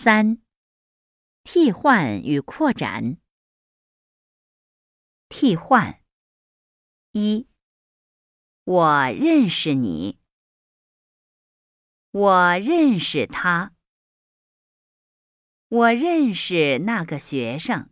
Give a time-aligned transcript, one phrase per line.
[0.00, 0.40] 三、
[1.42, 3.18] 替换与扩展。
[5.28, 6.00] 替换。
[7.10, 7.48] 一，
[8.62, 10.20] 我认识你，
[12.12, 13.74] 我认识他，
[15.66, 17.90] 我认识那个学生，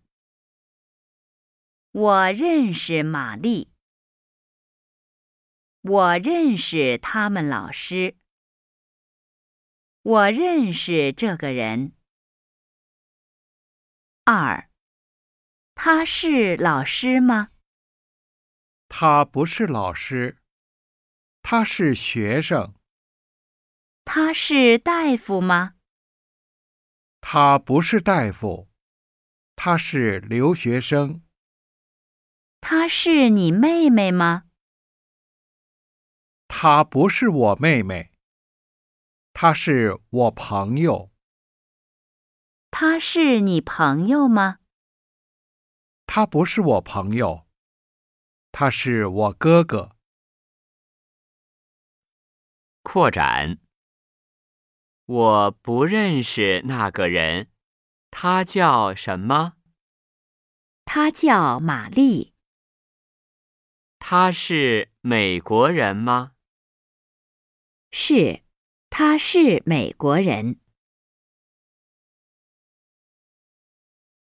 [1.90, 3.72] 我认识玛丽，
[5.80, 8.16] 我认识他们老师。
[10.06, 11.90] 我认识这个人。
[14.22, 14.70] 二，
[15.74, 17.50] 他是老师吗？
[18.88, 20.38] 他不是老师，
[21.42, 22.72] 他是学生。
[24.04, 25.74] 他是大夫吗？
[27.20, 28.68] 他不是大夫，
[29.56, 31.24] 他是留学生。
[32.60, 34.44] 她是你妹妹吗？
[36.46, 38.12] 她不是我妹妹。
[39.38, 41.12] 他是我朋友。
[42.70, 44.60] 他是你朋友吗？
[46.06, 47.46] 他不是我朋友，
[48.50, 49.94] 他是我哥哥。
[52.82, 53.58] 扩展。
[55.04, 57.52] 我不认识那个人，
[58.10, 59.58] 他叫什么？
[60.86, 62.32] 他叫玛丽。
[63.98, 66.32] 他是美国人吗？
[67.90, 68.45] 是。
[68.98, 70.56] 他是美国人。